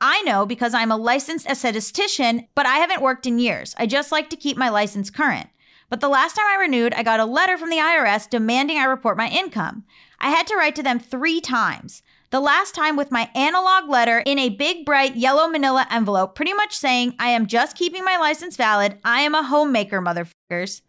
I 0.00 0.22
know 0.22 0.46
because 0.46 0.74
I'm 0.74 0.90
a 0.90 0.96
licensed 0.96 1.46
esthetician, 1.46 2.48
but 2.54 2.66
I 2.66 2.76
haven't 2.76 3.02
worked 3.02 3.26
in 3.26 3.38
years. 3.38 3.74
I 3.78 3.86
just 3.86 4.12
like 4.12 4.30
to 4.30 4.36
keep 4.36 4.56
my 4.56 4.68
license 4.68 5.10
current. 5.10 5.48
But 5.88 6.00
the 6.00 6.08
last 6.08 6.34
time 6.34 6.46
I 6.48 6.60
renewed, 6.60 6.94
I 6.94 7.02
got 7.02 7.20
a 7.20 7.24
letter 7.24 7.56
from 7.56 7.70
the 7.70 7.76
IRS 7.76 8.28
demanding 8.28 8.78
I 8.78 8.84
report 8.84 9.16
my 9.16 9.28
income. 9.28 9.84
I 10.18 10.30
had 10.30 10.46
to 10.48 10.56
write 10.56 10.74
to 10.76 10.82
them 10.82 10.98
three 10.98 11.40
times. 11.40 12.02
The 12.36 12.40
last 12.40 12.74
time 12.74 12.96
with 12.96 13.10
my 13.10 13.30
analog 13.34 13.88
letter 13.88 14.18
in 14.18 14.38
a 14.38 14.50
big, 14.50 14.84
bright 14.84 15.16
yellow 15.16 15.48
manila 15.48 15.86
envelope, 15.90 16.34
pretty 16.34 16.52
much 16.52 16.76
saying, 16.76 17.14
I 17.18 17.30
am 17.30 17.46
just 17.46 17.78
keeping 17.78 18.04
my 18.04 18.18
license 18.18 18.58
valid. 18.58 18.98
I 19.02 19.22
am 19.22 19.34
a 19.34 19.42
homemaker, 19.42 20.02
motherfuckers. 20.02 20.82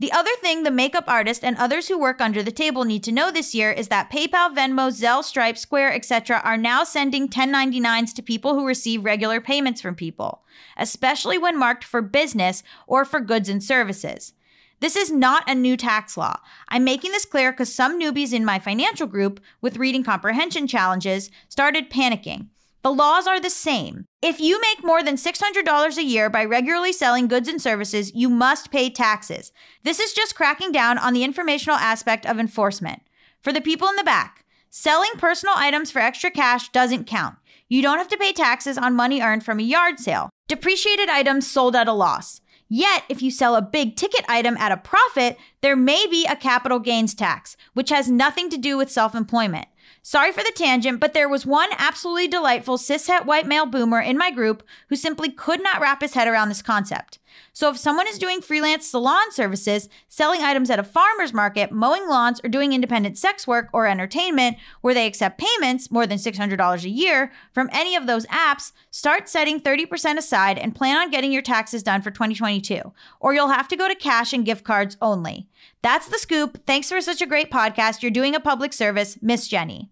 The 0.00 0.10
other 0.10 0.32
thing 0.40 0.64
the 0.64 0.72
makeup 0.72 1.04
artist 1.06 1.44
and 1.44 1.56
others 1.56 1.86
who 1.86 1.96
work 1.96 2.20
under 2.20 2.42
the 2.42 2.50
table 2.50 2.82
need 2.82 3.04
to 3.04 3.12
know 3.12 3.30
this 3.30 3.54
year 3.54 3.70
is 3.70 3.86
that 3.86 4.10
PayPal, 4.10 4.52
Venmo, 4.52 4.90
Zelle, 4.90 5.22
Stripe, 5.22 5.56
Square, 5.56 5.94
etc. 5.94 6.40
are 6.42 6.56
now 6.56 6.82
sending 6.82 7.28
1099s 7.28 8.12
to 8.14 8.20
people 8.20 8.54
who 8.54 8.66
receive 8.66 9.04
regular 9.04 9.40
payments 9.40 9.80
from 9.80 9.94
people, 9.94 10.42
especially 10.76 11.38
when 11.38 11.56
marked 11.56 11.84
for 11.84 12.02
business 12.02 12.64
or 12.88 13.04
for 13.04 13.20
goods 13.20 13.48
and 13.48 13.62
services. 13.62 14.32
This 14.80 14.96
is 14.96 15.10
not 15.10 15.48
a 15.48 15.54
new 15.54 15.76
tax 15.76 16.16
law. 16.16 16.40
I'm 16.68 16.84
making 16.84 17.12
this 17.12 17.26
clear 17.26 17.52
because 17.52 17.72
some 17.72 18.00
newbies 18.00 18.32
in 18.32 18.46
my 18.46 18.58
financial 18.58 19.06
group 19.06 19.38
with 19.60 19.76
reading 19.76 20.02
comprehension 20.02 20.66
challenges 20.66 21.30
started 21.48 21.90
panicking. 21.90 22.48
The 22.82 22.90
laws 22.90 23.26
are 23.26 23.38
the 23.38 23.50
same. 23.50 24.06
If 24.22 24.40
you 24.40 24.58
make 24.58 24.82
more 24.82 25.02
than 25.02 25.16
$600 25.16 25.96
a 25.98 26.02
year 26.02 26.30
by 26.30 26.46
regularly 26.46 26.94
selling 26.94 27.28
goods 27.28 27.46
and 27.46 27.60
services, 27.60 28.14
you 28.14 28.30
must 28.30 28.70
pay 28.70 28.88
taxes. 28.88 29.52
This 29.82 30.00
is 30.00 30.14
just 30.14 30.34
cracking 30.34 30.72
down 30.72 30.96
on 30.96 31.12
the 31.12 31.24
informational 31.24 31.76
aspect 31.76 32.24
of 32.24 32.38
enforcement. 32.38 33.02
For 33.42 33.52
the 33.52 33.60
people 33.60 33.86
in 33.88 33.96
the 33.96 34.04
back, 34.04 34.46
selling 34.70 35.12
personal 35.18 35.54
items 35.58 35.90
for 35.90 35.98
extra 35.98 36.30
cash 36.30 36.70
doesn't 36.70 37.04
count. 37.04 37.36
You 37.68 37.82
don't 37.82 37.98
have 37.98 38.08
to 38.08 38.16
pay 38.16 38.32
taxes 38.32 38.78
on 38.78 38.96
money 38.96 39.20
earned 39.20 39.44
from 39.44 39.60
a 39.60 39.62
yard 39.62 40.00
sale. 40.00 40.30
Depreciated 40.48 41.10
items 41.10 41.46
sold 41.46 41.76
at 41.76 41.86
a 41.86 41.92
loss. 41.92 42.40
Yet, 42.72 43.02
if 43.08 43.20
you 43.20 43.32
sell 43.32 43.56
a 43.56 43.62
big 43.62 43.96
ticket 43.96 44.24
item 44.28 44.56
at 44.56 44.70
a 44.70 44.76
profit, 44.76 45.36
there 45.60 45.74
may 45.74 46.06
be 46.06 46.24
a 46.24 46.36
capital 46.36 46.78
gains 46.78 47.14
tax, 47.14 47.56
which 47.74 47.90
has 47.90 48.08
nothing 48.08 48.48
to 48.48 48.56
do 48.56 48.76
with 48.76 48.92
self 48.92 49.12
employment. 49.12 49.66
Sorry 50.02 50.30
for 50.30 50.44
the 50.44 50.52
tangent, 50.54 51.00
but 51.00 51.12
there 51.12 51.28
was 51.28 51.44
one 51.44 51.68
absolutely 51.76 52.28
delightful 52.28 52.78
cishet 52.78 53.26
white 53.26 53.46
male 53.46 53.66
boomer 53.66 54.00
in 54.00 54.16
my 54.16 54.30
group 54.30 54.62
who 54.88 54.94
simply 54.94 55.30
could 55.30 55.60
not 55.60 55.80
wrap 55.80 56.00
his 56.00 56.14
head 56.14 56.28
around 56.28 56.48
this 56.48 56.62
concept. 56.62 57.18
So 57.52 57.70
if 57.70 57.76
someone 57.76 58.06
is 58.08 58.18
doing 58.18 58.40
freelance 58.40 58.86
salon 58.86 59.30
services, 59.32 59.88
selling 60.08 60.42
items 60.42 60.70
at 60.70 60.78
a 60.78 60.84
farmer's 60.84 61.32
market, 61.32 61.72
mowing 61.72 62.08
lawns, 62.08 62.40
or 62.42 62.48
doing 62.48 62.72
independent 62.72 63.18
sex 63.18 63.46
work 63.46 63.68
or 63.72 63.86
entertainment 63.86 64.56
where 64.80 64.94
they 64.94 65.06
accept 65.06 65.40
payments 65.40 65.90
more 65.90 66.06
than 66.06 66.18
$600 66.18 66.84
a 66.84 66.88
year 66.88 67.32
from 67.52 67.70
any 67.72 67.96
of 67.96 68.06
those 68.06 68.26
apps, 68.26 68.72
start 68.90 69.28
setting 69.28 69.60
30% 69.60 70.16
aside 70.16 70.58
and 70.58 70.74
plan 70.74 70.96
on 70.96 71.10
getting 71.10 71.32
your 71.32 71.42
taxes 71.42 71.82
done 71.82 72.02
for 72.02 72.10
2022, 72.10 72.92
or 73.20 73.34
you'll 73.34 73.48
have 73.48 73.68
to 73.68 73.76
go 73.76 73.88
to 73.88 73.94
cash 73.94 74.32
and 74.32 74.44
gift 74.44 74.64
cards 74.64 74.96
only. 75.00 75.48
That's 75.82 76.08
the 76.08 76.18
scoop. 76.18 76.66
Thanks 76.66 76.90
for 76.90 77.00
such 77.00 77.22
a 77.22 77.26
great 77.26 77.50
podcast. 77.50 78.02
You're 78.02 78.10
doing 78.10 78.34
a 78.34 78.40
public 78.40 78.72
service, 78.72 79.18
Miss 79.22 79.48
Jenny. 79.48 79.90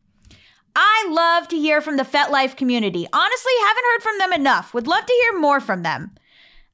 I 0.80 1.08
love 1.10 1.48
to 1.48 1.56
hear 1.56 1.80
from 1.80 1.96
the 1.96 2.04
FetLife 2.04 2.56
community. 2.56 3.06
Honestly, 3.12 3.52
haven't 3.66 3.84
heard 3.84 4.02
from 4.02 4.18
them 4.18 4.32
enough. 4.32 4.72
Would 4.74 4.86
love 4.86 5.04
to 5.04 5.12
hear 5.12 5.40
more 5.40 5.60
from 5.60 5.82
them. 5.82 6.12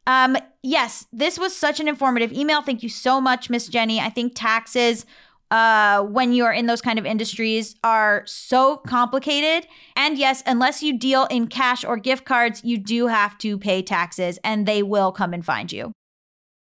Um, 0.06 0.36
yes, 0.62 1.06
this 1.12 1.38
was 1.38 1.56
such 1.56 1.80
an 1.80 1.88
informative 1.88 2.32
email. 2.32 2.62
Thank 2.62 2.82
you 2.82 2.88
so 2.88 3.20
much, 3.20 3.48
Miss 3.48 3.68
Jenny. 3.68 4.00
I 4.00 4.10
think 4.10 4.32
taxes 4.34 5.06
uh, 5.50 6.02
when 6.02 6.32
you're 6.32 6.52
in 6.52 6.66
those 6.66 6.80
kind 6.80 6.98
of 6.98 7.06
industries 7.06 7.76
are 7.84 8.22
so 8.26 8.78
complicated. 8.78 9.68
And 9.96 10.18
yes, 10.18 10.42
unless 10.46 10.82
you 10.82 10.98
deal 10.98 11.26
in 11.26 11.46
cash 11.46 11.84
or 11.84 11.96
gift 11.96 12.24
cards, 12.24 12.62
you 12.64 12.78
do 12.78 13.06
have 13.06 13.38
to 13.38 13.58
pay 13.58 13.82
taxes 13.82 14.38
and 14.42 14.66
they 14.66 14.82
will 14.82 15.12
come 15.12 15.32
and 15.32 15.44
find 15.44 15.72
you. 15.72 15.92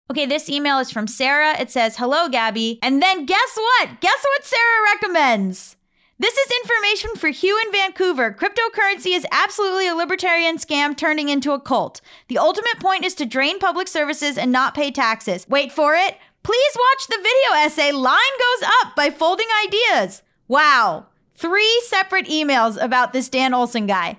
Okay, 0.09 0.25
this 0.25 0.49
email 0.49 0.79
is 0.79 0.89
from 0.89 1.05
Sarah. 1.05 1.59
It 1.59 1.69
says, 1.69 1.97
Hello, 1.97 2.29
Gabby. 2.29 2.79
And 2.81 3.01
then 3.01 3.25
guess 3.25 3.57
what? 3.57 3.99
Guess 3.99 4.23
what 4.23 4.45
Sarah 4.45 4.93
recommends? 4.93 5.76
This 6.19 6.35
is 6.35 6.51
information 6.63 7.15
for 7.15 7.27
Hugh 7.27 7.61
in 7.63 7.71
Vancouver. 7.71 8.31
Cryptocurrency 8.31 9.15
is 9.15 9.27
absolutely 9.31 9.87
a 9.87 9.93
libertarian 9.93 10.57
scam 10.57 10.97
turning 10.97 11.29
into 11.29 11.51
a 11.51 11.59
cult. 11.59 12.01
The 12.27 12.39
ultimate 12.39 12.79
point 12.79 13.05
is 13.05 13.13
to 13.15 13.25
drain 13.27 13.59
public 13.59 13.87
services 13.87 14.35
and 14.35 14.51
not 14.51 14.73
pay 14.73 14.89
taxes. 14.89 15.47
Wait 15.47 15.71
for 15.71 15.93
it. 15.93 16.17
Please 16.41 16.75
watch 16.75 17.07
the 17.07 17.17
video 17.17 17.63
essay 17.63 17.91
Line 17.91 18.17
Goes 18.39 18.69
Up 18.81 18.95
by 18.95 19.11
Folding 19.11 19.45
Ideas. 19.63 20.23
Wow. 20.47 21.05
Three 21.35 21.83
separate 21.85 22.25
emails 22.25 22.81
about 22.83 23.13
this 23.13 23.29
Dan 23.29 23.53
Olson 23.53 23.85
guy. 23.85 24.17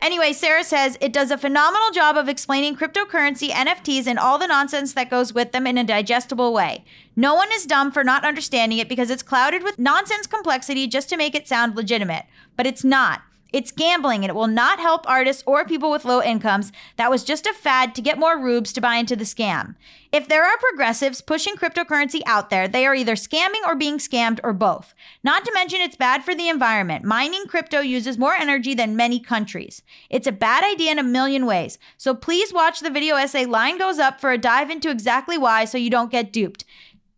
Anyway, 0.00 0.32
Sarah 0.32 0.64
says 0.64 0.98
it 1.00 1.12
does 1.12 1.30
a 1.30 1.38
phenomenal 1.38 1.90
job 1.90 2.16
of 2.16 2.28
explaining 2.28 2.76
cryptocurrency, 2.76 3.50
NFTs, 3.50 4.06
and 4.06 4.18
all 4.18 4.38
the 4.38 4.46
nonsense 4.46 4.92
that 4.92 5.10
goes 5.10 5.32
with 5.32 5.52
them 5.52 5.66
in 5.66 5.78
a 5.78 5.84
digestible 5.84 6.52
way. 6.52 6.84
No 7.16 7.34
one 7.34 7.48
is 7.54 7.64
dumb 7.64 7.90
for 7.90 8.04
not 8.04 8.24
understanding 8.24 8.78
it 8.78 8.88
because 8.88 9.08
it's 9.08 9.22
clouded 9.22 9.62
with 9.62 9.78
nonsense 9.78 10.26
complexity 10.26 10.86
just 10.86 11.08
to 11.08 11.16
make 11.16 11.34
it 11.34 11.48
sound 11.48 11.74
legitimate. 11.74 12.26
But 12.56 12.66
it's 12.66 12.84
not. 12.84 13.22
It's 13.54 13.70
gambling 13.70 14.24
and 14.24 14.30
it 14.30 14.34
will 14.34 14.48
not 14.48 14.80
help 14.80 15.08
artists 15.08 15.44
or 15.46 15.64
people 15.64 15.92
with 15.92 16.04
low 16.04 16.20
incomes. 16.20 16.72
That 16.96 17.08
was 17.08 17.22
just 17.22 17.46
a 17.46 17.52
fad 17.52 17.94
to 17.94 18.02
get 18.02 18.18
more 18.18 18.36
rubes 18.36 18.72
to 18.72 18.80
buy 18.80 18.96
into 18.96 19.14
the 19.14 19.22
scam. 19.22 19.76
If 20.10 20.26
there 20.26 20.42
are 20.42 20.58
progressives 20.58 21.20
pushing 21.20 21.54
cryptocurrency 21.54 22.20
out 22.26 22.50
there, 22.50 22.66
they 22.66 22.84
are 22.84 22.96
either 22.96 23.14
scamming 23.14 23.64
or 23.64 23.76
being 23.76 23.98
scammed 23.98 24.40
or 24.42 24.54
both. 24.54 24.92
Not 25.22 25.44
to 25.44 25.52
mention 25.54 25.80
it's 25.80 25.94
bad 25.94 26.24
for 26.24 26.34
the 26.34 26.48
environment. 26.48 27.04
Mining 27.04 27.46
crypto 27.46 27.78
uses 27.78 28.18
more 28.18 28.34
energy 28.34 28.74
than 28.74 28.96
many 28.96 29.20
countries. 29.20 29.82
It's 30.10 30.26
a 30.26 30.32
bad 30.32 30.64
idea 30.64 30.90
in 30.90 30.98
a 30.98 31.04
million 31.04 31.46
ways. 31.46 31.78
So 31.96 32.12
please 32.12 32.52
watch 32.52 32.80
the 32.80 32.90
video 32.90 33.14
essay 33.14 33.46
Line 33.46 33.78
Goes 33.78 34.00
Up 34.00 34.20
for 34.20 34.32
a 34.32 34.36
dive 34.36 34.68
into 34.68 34.90
exactly 34.90 35.38
why 35.38 35.64
so 35.64 35.78
you 35.78 35.90
don't 35.90 36.10
get 36.10 36.32
duped. 36.32 36.64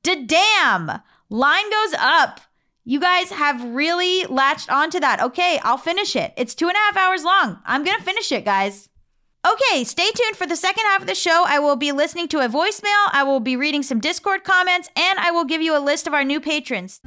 Da-damn! 0.03 1.01
Line 1.31 1.71
goes 1.71 1.95
up. 1.99 2.43
You 2.89 3.01
guys 3.01 3.31
have 3.31 3.75
really 3.75 4.25
latched 4.27 4.71
onto 4.71 5.01
that. 5.01 5.21
Okay, 5.21 5.59
I'll 5.65 5.77
finish 5.77 6.15
it. 6.15 6.33
It's 6.37 6.55
two 6.55 6.69
and 6.69 6.77
a 6.77 6.79
half 6.79 6.97
hours 6.97 7.25
long. 7.25 7.59
I'm 7.67 7.83
going 7.83 7.97
to 7.97 8.03
finish 8.05 8.31
it, 8.31 8.45
guys. 8.45 8.89
Okay, 9.45 9.83
stay 9.83 10.09
tuned 10.15 10.37
for 10.37 10.47
the 10.47 10.55
second 10.55 10.85
half 10.85 11.01
of 11.01 11.09
the 11.09 11.17
show. 11.17 11.43
I 11.49 11.59
will 11.59 11.75
be 11.75 11.91
listening 11.91 12.29
to 12.29 12.45
a 12.45 12.49
voicemail, 12.49 13.09
I 13.11 13.25
will 13.25 13.41
be 13.41 13.57
reading 13.57 13.83
some 13.83 13.99
Discord 13.99 14.45
comments, 14.45 14.89
and 14.95 15.19
I 15.19 15.33
will 15.33 15.45
give 15.45 15.63
you 15.63 15.77
a 15.77 15.83
list 15.83 16.07
of 16.07 16.15
our 16.15 16.23
new 16.23 16.41
patrons. 16.41 17.01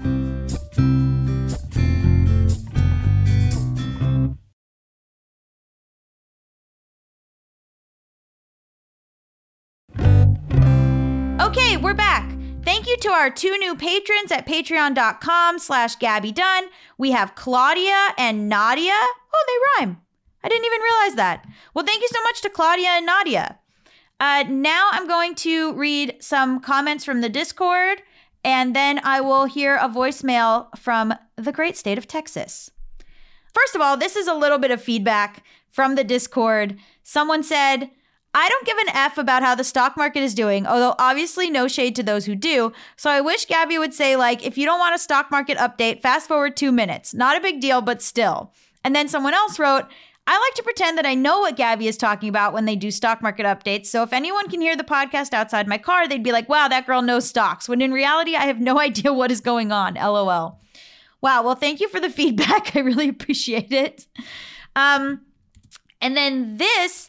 To 13.01 13.09
our 13.09 13.29
two 13.29 13.57
new 13.57 13.75
patrons 13.75 14.31
at 14.31 14.45
patreon.com 14.45 15.59
slash 15.59 15.95
Gabby 15.95 16.31
Dunn. 16.31 16.65
We 16.97 17.11
have 17.11 17.35
Claudia 17.35 18.09
and 18.17 18.49
Nadia. 18.49 18.93
Oh, 18.93 19.45
they 19.47 19.85
rhyme. 19.85 20.01
I 20.43 20.49
didn't 20.49 20.65
even 20.65 20.81
realize 20.81 21.15
that. 21.15 21.45
Well, 21.73 21.85
thank 21.85 22.01
you 22.01 22.07
so 22.11 22.21
much 22.23 22.41
to 22.41 22.49
Claudia 22.49 22.89
and 22.89 23.05
Nadia. 23.05 23.59
Uh, 24.19 24.43
now 24.49 24.89
I'm 24.91 25.07
going 25.07 25.35
to 25.35 25.73
read 25.73 26.17
some 26.19 26.59
comments 26.59 27.05
from 27.05 27.21
the 27.21 27.29
Discord, 27.29 28.01
and 28.43 28.75
then 28.75 28.99
I 29.03 29.21
will 29.21 29.45
hear 29.45 29.75
a 29.75 29.89
voicemail 29.89 30.67
from 30.77 31.13
the 31.37 31.51
great 31.51 31.77
state 31.77 31.97
of 31.97 32.07
Texas. 32.07 32.69
First 33.53 33.75
of 33.75 33.81
all, 33.81 33.97
this 33.97 34.15
is 34.15 34.27
a 34.27 34.33
little 34.33 34.57
bit 34.57 34.71
of 34.71 34.81
feedback 34.81 35.43
from 35.69 35.95
the 35.95 36.03
Discord. 36.03 36.77
Someone 37.03 37.43
said, 37.43 37.91
I 38.33 38.47
don't 38.47 38.65
give 38.65 38.77
an 38.77 38.89
F 38.89 39.17
about 39.17 39.41
how 39.41 39.55
the 39.55 39.63
stock 39.63 39.97
market 39.97 40.21
is 40.21 40.35
doing, 40.35 40.67
although 40.67 40.95
obviously 40.99 41.49
no 41.49 41.67
shade 41.67 41.95
to 41.95 42.03
those 42.03 42.25
who 42.25 42.35
do. 42.35 42.71
So 42.95 43.09
I 43.09 43.21
wish 43.21 43.45
Gabby 43.45 43.79
would 43.79 43.93
say, 43.93 44.15
like, 44.15 44.45
if 44.45 44.57
you 44.57 44.65
don't 44.65 44.79
want 44.79 44.95
a 44.95 44.99
stock 44.99 45.31
market 45.31 45.57
update, 45.57 46.01
fast 46.01 46.27
forward 46.27 46.55
two 46.55 46.71
minutes. 46.71 47.13
Not 47.13 47.37
a 47.37 47.41
big 47.41 47.59
deal, 47.59 47.81
but 47.81 48.03
still. 48.03 48.53
And 48.83 48.95
then 48.95 49.07
someone 49.07 49.33
else 49.33 49.57
wrote, 49.57 49.85
I 50.27 50.39
like 50.39 50.53
to 50.55 50.63
pretend 50.63 50.95
that 50.99 51.07
I 51.07 51.15
know 51.15 51.39
what 51.39 51.57
Gabby 51.57 51.87
is 51.87 51.97
talking 51.97 52.29
about 52.29 52.53
when 52.53 52.65
they 52.65 52.75
do 52.75 52.91
stock 52.91 53.23
market 53.23 53.47
updates. 53.47 53.87
So 53.87 54.03
if 54.03 54.13
anyone 54.13 54.47
can 54.47 54.61
hear 54.61 54.77
the 54.77 54.83
podcast 54.83 55.33
outside 55.33 55.67
my 55.67 55.79
car, 55.79 56.07
they'd 56.07 56.21
be 56.21 56.31
like, 56.31 56.47
wow, 56.47 56.67
that 56.67 56.85
girl 56.85 57.01
knows 57.01 57.27
stocks. 57.27 57.67
When 57.67 57.81
in 57.81 57.91
reality, 57.91 58.35
I 58.35 58.45
have 58.45 58.59
no 58.59 58.79
idea 58.79 59.11
what 59.11 59.31
is 59.31 59.41
going 59.41 59.71
on. 59.71 59.95
LOL. 59.95 60.59
Wow. 61.19 61.43
Well, 61.43 61.55
thank 61.55 61.79
you 61.79 61.89
for 61.89 61.99
the 61.99 62.09
feedback. 62.11 62.75
I 62.75 62.81
really 62.81 63.09
appreciate 63.09 63.71
it. 63.71 64.05
Um, 64.75 65.21
and 65.99 66.15
then 66.15 66.57
this 66.57 67.08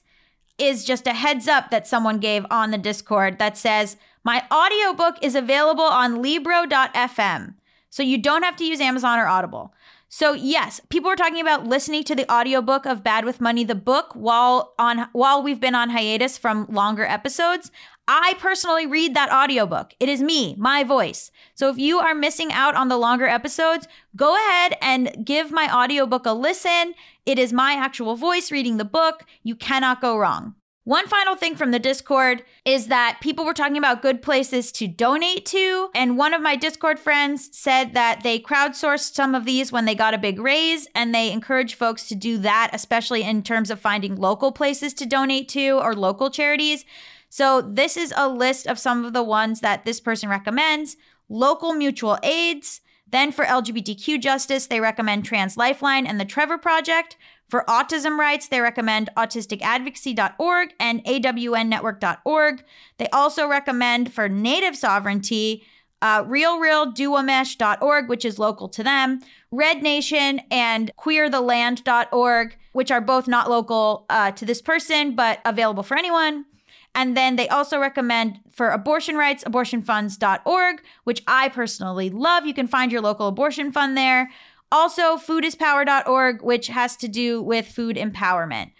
is 0.61 0.85
just 0.85 1.07
a 1.07 1.13
heads 1.13 1.49
up 1.49 1.71
that 1.71 1.87
someone 1.87 2.19
gave 2.19 2.45
on 2.51 2.71
the 2.71 2.79
Discord 2.79 3.39
that 3.39 3.57
says, 3.57 3.97
My 4.25 4.45
audiobook 4.53 5.17
is 5.23 5.35
available 5.35 5.85
on 5.85 6.23
Libro.fm. 6.23 7.55
So 7.89 8.03
you 8.03 8.19
don't 8.19 8.45
have 8.45 8.57
to 8.57 8.65
use 8.65 8.81
Amazon 8.81 9.19
or 9.19 9.27
Audible. 9.27 9.75
So 10.13 10.33
yes, 10.33 10.81
people 10.89 11.09
were 11.09 11.17
talking 11.17 11.41
about 11.41 11.69
listening 11.69 12.03
to 12.05 12.17
the 12.17 12.31
audiobook 12.33 12.85
of 12.85 13.05
Bad 13.05 13.25
with 13.25 13.41
Money, 13.41 13.63
the 13.63 13.77
book, 13.77 14.13
while 14.15 14.75
on 14.77 15.09
while 15.13 15.41
we've 15.41 15.61
been 15.61 15.77
on 15.77 15.91
hiatus 15.91 16.37
from 16.37 16.67
longer 16.69 17.05
episodes. 17.05 17.71
I 18.09 18.35
personally 18.41 18.87
read 18.87 19.15
that 19.15 19.31
audiobook. 19.31 19.95
It 20.01 20.09
is 20.09 20.21
me, 20.21 20.57
my 20.59 20.83
voice. 20.83 21.31
So 21.55 21.71
if 21.71 21.79
you 21.79 22.01
are 22.01 22.13
missing 22.13 22.53
out 22.53 22.75
on 22.75 22.89
the 22.89 22.97
longer 22.97 23.29
episodes, 23.29 23.87
go 24.17 24.35
ahead 24.35 24.77
and 24.83 25.25
give 25.25 25.53
my 25.53 25.73
audiobook 25.73 26.27
a 26.27 26.33
listen. 26.33 26.95
It 27.27 27.39
is 27.39 27.53
my 27.53 27.75
actual 27.75 28.17
voice 28.17 28.51
reading 28.51 28.77
the 28.77 28.85
book. 28.85 29.25
You 29.43 29.55
cannot 29.55 30.01
go 30.01 30.17
wrong. 30.17 30.55
One 30.85 31.07
final 31.07 31.37
thing 31.37 31.57
from 31.57 31.73
the 31.73 31.79
Discord 31.79 32.43
is 32.65 32.89
that 32.89 33.19
people 33.21 33.45
were 33.45 33.55
talking 33.55 33.77
about 33.77 34.01
good 34.01 34.23
places 34.23 34.73
to 34.73 34.89
donate 34.89 35.45
to. 35.47 35.91
And 35.95 36.17
one 36.17 36.33
of 36.33 36.41
my 36.41 36.57
Discord 36.57 36.99
friends 36.99 37.51
said 37.53 37.93
that 37.93 38.23
they 38.23 38.41
crowdsourced 38.41 39.15
some 39.15 39.35
of 39.35 39.45
these 39.45 39.71
when 39.71 39.85
they 39.85 39.95
got 39.95 40.15
a 40.15 40.19
big 40.19 40.41
raise, 40.41 40.89
and 40.95 41.15
they 41.15 41.31
encourage 41.31 41.75
folks 41.75 42.09
to 42.09 42.15
do 42.15 42.39
that, 42.39 42.71
especially 42.73 43.23
in 43.23 43.43
terms 43.43 43.71
of 43.71 43.79
finding 43.79 44.17
local 44.17 44.53
places 44.53 44.95
to 44.95 45.07
donate 45.07 45.49
to 45.51 45.79
or 45.79 45.95
local 45.95 46.31
charities. 46.31 46.85
So, 47.29 47.61
this 47.61 47.97
is 47.97 48.13
a 48.17 48.29
list 48.29 48.67
of 48.67 48.79
some 48.79 49.05
of 49.05 49.13
the 49.13 49.23
ones 49.23 49.61
that 49.61 49.85
this 49.85 50.01
person 50.01 50.29
recommends 50.29 50.97
local 51.29 51.75
mutual 51.75 52.19
aids. 52.23 52.81
Then, 53.11 53.33
for 53.33 53.45
LGBTQ 53.45 54.21
justice, 54.21 54.67
they 54.67 54.81
recommend 54.81 55.25
Trans 55.25 55.57
Lifeline 55.57 56.07
and 56.07 56.21
the 56.21 56.25
Trevor 56.25 56.59
Project. 56.59 57.17
For 57.49 57.65
autism 57.69 58.17
rights, 58.19 58.47
they 58.47 58.61
recommend 58.61 59.11
autisticadvocacy.org 59.17 60.75
and 60.79 61.05
awnnetwork.org. 61.05 62.65
They 62.99 63.09
also 63.09 63.49
recommend 63.49 64.13
for 64.13 64.29
native 64.29 64.77
sovereignty 64.77 65.65
uh, 66.03 66.25
realrentduwamish.org, 66.25 68.09
which 68.09 68.25
is 68.25 68.39
local 68.39 68.69
to 68.69 68.83
them, 68.83 69.21
Red 69.51 69.83
Nation 69.83 70.41
and 70.51 70.91
queertheland.org, 70.97 72.57
which 72.73 72.91
are 72.91 73.01
both 73.01 73.29
not 73.29 73.51
local 73.51 74.07
uh, 74.09 74.31
to 74.33 74.47
this 74.47 74.63
person, 74.63 75.15
but 75.15 75.41
available 75.45 75.83
for 75.83 75.99
anyone. 75.99 76.47
And 76.95 77.17
then 77.17 77.37
they 77.37 77.49
also 77.49 77.79
recommend 77.79 78.41
for 78.51 78.71
abortion 78.71 79.17
rights, 79.17 79.45
abortionfunds.org, 79.45 80.83
which 81.05 81.23
I 81.27 81.49
personally 81.49 82.11
love. 82.11 82.47
You 82.47 82.55
can 82.55 82.67
find 82.67 82.91
your 82.91 83.01
local 83.01 83.29
abortion 83.29 83.71
fund 83.71 83.97
there. 83.97 84.31
Also, 84.73 85.17
foodispower.org, 85.17 86.43
which 86.43 86.69
has 86.69 86.97
to 86.97 87.09
do 87.09 87.43
with 87.43 87.67
food 87.67 87.97
empowerment. 87.97 88.73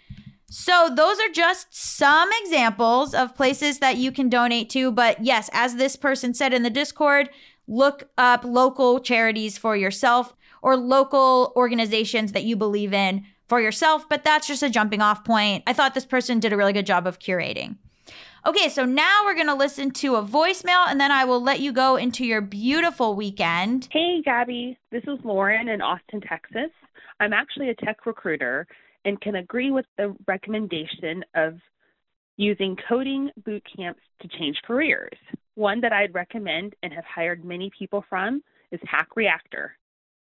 So, 0.49 0.89
those 0.93 1.17
are 1.19 1.29
just 1.33 1.67
some 1.73 2.29
examples 2.43 3.13
of 3.13 3.35
places 3.35 3.79
that 3.79 3.97
you 3.97 4.11
can 4.11 4.29
donate 4.29 4.69
to. 4.71 4.91
But 4.91 5.23
yes, 5.23 5.49
as 5.53 5.75
this 5.75 5.95
person 5.95 6.33
said 6.33 6.53
in 6.53 6.63
the 6.63 6.69
Discord, 6.69 7.29
look 7.67 8.09
up 8.17 8.43
local 8.43 8.99
charities 8.99 9.57
for 9.57 9.77
yourself 9.77 10.35
or 10.61 10.75
local 10.75 11.53
organizations 11.55 12.33
that 12.33 12.43
you 12.43 12.55
believe 12.55 12.93
in 12.93 13.25
for 13.47 13.61
yourself. 13.61 14.07
But 14.09 14.23
that's 14.23 14.47
just 14.47 14.63
a 14.63 14.69
jumping 14.69 15.01
off 15.01 15.23
point. 15.23 15.63
I 15.67 15.73
thought 15.73 15.93
this 15.93 16.05
person 16.05 16.39
did 16.39 16.53
a 16.53 16.57
really 16.57 16.73
good 16.73 16.85
job 16.85 17.07
of 17.07 17.19
curating. 17.19 17.77
Okay, 18.43 18.69
so 18.69 18.85
now 18.85 19.21
we're 19.23 19.35
going 19.35 19.47
to 19.47 19.53
listen 19.53 19.91
to 19.91 20.15
a 20.15 20.23
voicemail 20.23 20.87
and 20.87 20.99
then 20.99 21.11
I 21.11 21.25
will 21.25 21.43
let 21.43 21.59
you 21.59 21.71
go 21.71 21.95
into 21.95 22.25
your 22.25 22.41
beautiful 22.41 23.15
weekend. 23.15 23.87
Hey, 23.91 24.23
Gabby. 24.25 24.79
This 24.91 25.03
is 25.03 25.19
Lauren 25.23 25.67
in 25.67 25.79
Austin, 25.79 26.21
Texas. 26.21 26.71
I'm 27.19 27.33
actually 27.33 27.69
a 27.69 27.75
tech 27.75 28.03
recruiter 28.07 28.65
and 29.05 29.21
can 29.21 29.35
agree 29.35 29.69
with 29.69 29.85
the 29.95 30.15
recommendation 30.27 31.23
of 31.35 31.59
using 32.37 32.75
coding 32.89 33.29
boot 33.45 33.63
camps 33.75 34.01
to 34.23 34.27
change 34.27 34.57
careers. 34.65 35.17
One 35.53 35.81
that 35.81 35.93
I'd 35.93 36.15
recommend 36.15 36.73
and 36.81 36.91
have 36.93 37.05
hired 37.05 37.45
many 37.45 37.69
people 37.77 38.03
from 38.09 38.41
is 38.71 38.79
Hack 38.85 39.09
Reactor. 39.15 39.77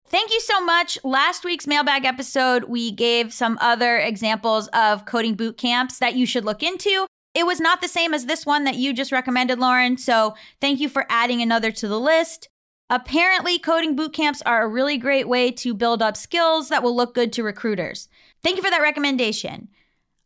Thank 0.07 0.33
you 0.33 0.41
so 0.41 0.65
much. 0.65 0.99
Last 1.05 1.45
week's 1.45 1.67
mailbag 1.67 2.07
episode, 2.07 2.65
we 2.65 2.93
gave 2.93 3.35
some 3.35 3.59
other 3.61 3.99
examples 3.99 4.69
of 4.69 5.05
coding 5.05 5.35
boot 5.35 5.59
camps 5.59 5.99
that 5.99 6.15
you 6.15 6.25
should 6.25 6.47
look 6.47 6.63
into. 6.63 7.07
It 7.37 7.45
was 7.45 7.61
not 7.61 7.83
the 7.83 7.89
same 7.89 8.15
as 8.15 8.25
this 8.25 8.47
one 8.47 8.65
that 8.65 8.77
you 8.77 8.95
just 8.95 9.13
recommended, 9.13 9.59
Lauren. 9.59 9.99
So 9.99 10.35
thank 10.59 10.81
you 10.81 10.89
for 10.89 11.05
adding 11.11 11.43
another 11.43 11.71
to 11.71 11.87
the 11.87 12.01
list. 12.01 12.49
Apparently, 12.89 13.59
coding 13.59 13.95
boot 13.95 14.15
camps 14.15 14.41
are 14.47 14.63
a 14.63 14.69
really 14.69 14.97
great 14.97 15.29
way 15.29 15.51
to 15.51 15.75
build 15.75 16.01
up 16.01 16.17
skills 16.17 16.71
that 16.71 16.83
will 16.83 16.97
look 16.97 17.15
good 17.15 17.35
to 17.35 17.43
recruiters. 17.43 18.09
Thank 18.43 18.57
you 18.57 18.63
for 18.63 18.71
that 18.71 18.81
recommendation. 18.81 19.69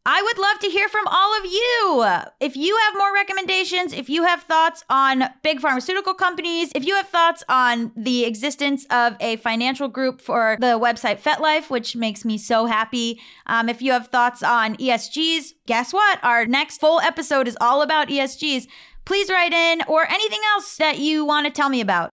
I 0.06 0.22
would 0.22 0.38
love 0.38 0.58
to 0.60 0.68
hear 0.68 0.88
from 0.88 1.06
all 1.08 1.36
of 1.38 1.44
you. 1.44 2.06
If 2.40 2.56
you 2.56 2.74
have 2.84 2.96
more 2.96 3.12
recommendations, 3.12 3.92
if 3.92 4.08
you 4.08 4.24
have 4.24 4.44
thoughts 4.44 4.82
on 4.88 5.24
big 5.42 5.60
pharmaceutical 5.60 6.14
companies, 6.14 6.72
if 6.74 6.86
you 6.86 6.94
have 6.94 7.08
thoughts 7.08 7.44
on 7.50 7.92
the 7.94 8.24
existence 8.24 8.86
of 8.90 9.14
a 9.20 9.36
financial 9.36 9.88
group 9.88 10.22
for 10.22 10.56
the 10.58 10.78
website 10.78 11.20
FetLife, 11.20 11.68
which 11.68 11.96
makes 11.96 12.24
me 12.24 12.38
so 12.38 12.64
happy, 12.64 13.20
um, 13.46 13.68
if 13.68 13.82
you 13.82 13.92
have 13.92 14.06
thoughts 14.08 14.42
on 14.42 14.74
ESGs, 14.76 15.52
guess 15.66 15.92
what? 15.92 16.18
Our 16.22 16.46
next 16.46 16.80
full 16.80 17.00
episode 17.00 17.46
is 17.46 17.58
all 17.60 17.82
about 17.82 18.08
ESGs. 18.08 18.68
Please 19.04 19.28
write 19.28 19.52
in 19.52 19.82
or 19.86 20.10
anything 20.10 20.40
else 20.54 20.76
that 20.76 20.98
you 20.98 21.26
want 21.26 21.46
to 21.46 21.52
tell 21.52 21.68
me 21.68 21.82
about. 21.82 22.09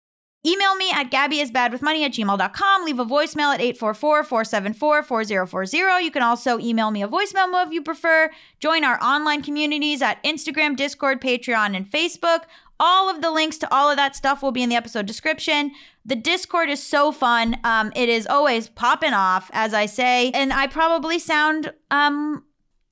Email 0.45 0.75
me 0.75 0.91
at 0.91 1.09
gabbyisbadwithmoney 1.11 2.03
at 2.03 2.13
gmail.com. 2.13 2.85
Leave 2.85 2.97
a 2.97 3.05
voicemail 3.05 3.53
at 3.53 3.59
844-474-4040. 3.77 6.03
You 6.03 6.09
can 6.09 6.23
also 6.23 6.57
email 6.57 6.89
me 6.89 7.03
a 7.03 7.07
voicemail 7.07 7.63
if 7.65 7.71
you 7.71 7.83
prefer. 7.83 8.31
Join 8.59 8.83
our 8.83 8.99
online 9.03 9.43
communities 9.43 10.01
at 10.01 10.23
Instagram, 10.23 10.75
Discord, 10.75 11.21
Patreon, 11.21 11.75
and 11.75 11.87
Facebook. 11.89 12.45
All 12.79 13.07
of 13.07 13.21
the 13.21 13.29
links 13.29 13.59
to 13.59 13.71
all 13.71 13.91
of 13.91 13.97
that 13.97 14.15
stuff 14.15 14.41
will 14.41 14.51
be 14.51 14.63
in 14.63 14.69
the 14.69 14.75
episode 14.75 15.05
description. 15.05 15.73
The 16.03 16.15
Discord 16.15 16.69
is 16.69 16.81
so 16.81 17.11
fun. 17.11 17.57
Um, 17.63 17.91
it 17.95 18.09
is 18.09 18.25
always 18.25 18.67
popping 18.67 19.13
off, 19.13 19.51
as 19.53 19.75
I 19.75 19.85
say, 19.85 20.31
and 20.31 20.51
I 20.51 20.65
probably 20.65 21.19
sound 21.19 21.71
um, 21.91 22.43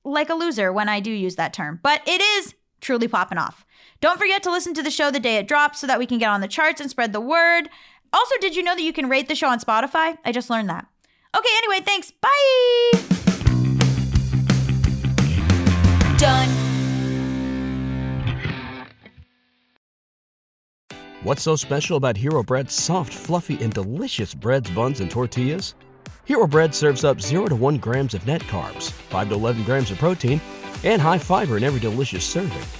like 0.04 0.30
a 0.30 0.34
loser 0.34 0.72
when 0.72 0.88
I 0.88 1.00
do 1.00 1.10
use 1.10 1.34
that 1.34 1.52
term, 1.52 1.80
but 1.82 2.00
it 2.06 2.20
is 2.20 2.54
truly 2.80 3.08
popping 3.08 3.38
off. 3.38 3.66
Don't 4.00 4.18
forget 4.18 4.42
to 4.44 4.50
listen 4.50 4.72
to 4.74 4.82
the 4.82 4.90
show 4.90 5.10
the 5.10 5.20
day 5.20 5.36
it 5.36 5.46
drops 5.46 5.78
so 5.78 5.86
that 5.86 5.98
we 5.98 6.06
can 6.06 6.16
get 6.16 6.30
on 6.30 6.40
the 6.40 6.48
charts 6.48 6.80
and 6.80 6.88
spread 6.88 7.12
the 7.12 7.20
word. 7.20 7.68
Also, 8.14 8.34
did 8.40 8.56
you 8.56 8.62
know 8.62 8.74
that 8.74 8.80
you 8.80 8.94
can 8.94 9.10
rate 9.10 9.28
the 9.28 9.34
show 9.34 9.48
on 9.48 9.60
Spotify? 9.60 10.16
I 10.24 10.32
just 10.32 10.48
learned 10.48 10.70
that. 10.70 10.86
Okay, 11.36 11.50
anyway, 11.58 11.84
thanks. 11.84 12.10
Bye. 12.10 12.30
Done. 16.16 16.48
What's 21.22 21.42
so 21.42 21.54
special 21.54 21.98
about 21.98 22.16
Hero 22.16 22.42
Bread's 22.42 22.72
soft, 22.72 23.12
fluffy, 23.12 23.62
and 23.62 23.70
delicious 23.70 24.32
breads, 24.32 24.70
buns, 24.70 25.00
and 25.00 25.10
tortillas? 25.10 25.74
Hero 26.24 26.46
Bread 26.46 26.74
serves 26.74 27.04
up 27.04 27.20
0 27.20 27.48
to 27.48 27.54
1 27.54 27.76
grams 27.76 28.14
of 28.14 28.26
net 28.26 28.40
carbs, 28.42 28.90
5 28.90 29.28
to 29.28 29.34
11 29.34 29.64
grams 29.64 29.90
of 29.90 29.98
protein, 29.98 30.40
and 30.84 31.02
high 31.02 31.18
fiber 31.18 31.58
in 31.58 31.64
every 31.64 31.80
delicious 31.80 32.24
serving. 32.24 32.79